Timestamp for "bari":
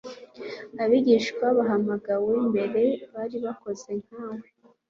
3.13-3.37